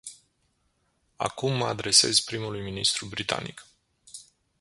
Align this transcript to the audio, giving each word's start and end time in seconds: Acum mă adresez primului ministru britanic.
Acum 1.15 1.53
mă 1.53 1.65
adresez 1.65 2.19
primului 2.19 2.61
ministru 2.61 3.05
britanic. 3.05 3.65